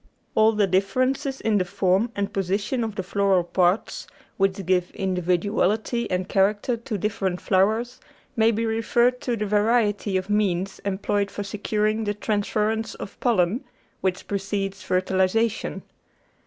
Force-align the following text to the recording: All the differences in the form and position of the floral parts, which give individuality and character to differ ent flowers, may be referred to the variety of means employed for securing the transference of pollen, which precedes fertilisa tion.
All 0.33 0.53
the 0.53 0.65
differences 0.65 1.39
in 1.39 1.59
the 1.59 1.63
form 1.63 2.11
and 2.15 2.33
position 2.33 2.83
of 2.83 2.95
the 2.95 3.03
floral 3.03 3.43
parts, 3.43 4.07
which 4.35 4.65
give 4.65 4.89
individuality 4.95 6.09
and 6.09 6.27
character 6.27 6.75
to 6.75 6.97
differ 6.97 7.27
ent 7.27 7.39
flowers, 7.39 7.99
may 8.35 8.49
be 8.49 8.65
referred 8.65 9.21
to 9.21 9.37
the 9.37 9.45
variety 9.45 10.17
of 10.17 10.27
means 10.27 10.79
employed 10.85 11.29
for 11.29 11.43
securing 11.43 12.05
the 12.05 12.15
transference 12.15 12.95
of 12.95 13.19
pollen, 13.19 13.63
which 14.01 14.25
precedes 14.25 14.81
fertilisa 14.81 15.47
tion. 15.51 15.83